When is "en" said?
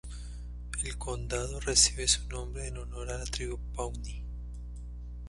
2.69-2.77